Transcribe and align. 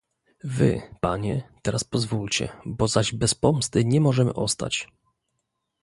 "Wy, 0.43 0.81
panie, 1.01 1.49
teraz 1.61 1.83
pozwólcie, 1.83 2.49
bo 2.65 2.87
zaś 2.87 3.13
bez 3.13 3.35
pomsty 3.35 3.85
nie 3.85 4.01
możemy 4.01 4.33
ostać." 4.33 4.87